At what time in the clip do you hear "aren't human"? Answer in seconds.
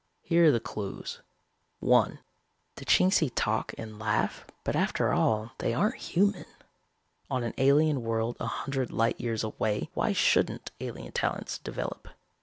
5.75-6.47